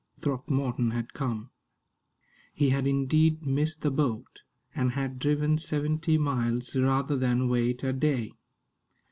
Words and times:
Throckmorton 0.17 0.89
had 0.93 1.13
come. 1.13 1.51
He 2.55 2.69
had 2.69 2.87
indeed 2.87 3.45
missed 3.45 3.81
the 3.83 3.91
boat, 3.91 4.39
and 4.73 4.93
had 4.93 5.19
driven 5.19 5.59
seventy 5.59 6.17
miles 6.17 6.75
rather 6.75 7.15
than 7.15 7.47
wait 7.47 7.83
a 7.83 7.93
day. 7.93 8.31